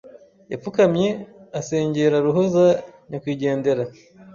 Yapfukamye 0.51 1.07
asengera 1.59 2.15
roho 2.25 2.41
za 2.53 2.67
nyakwigendera. 3.09 3.83